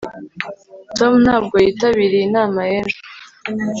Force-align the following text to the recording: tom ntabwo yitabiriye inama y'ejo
tom 0.97 1.13
ntabwo 1.25 1.55
yitabiriye 1.65 2.23
inama 2.29 2.59
y'ejo 2.69 2.99